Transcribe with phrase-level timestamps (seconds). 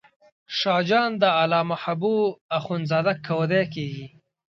[0.57, 2.17] شاه جان د علامه حبو
[2.57, 4.07] اخند زاده کودی کېږي.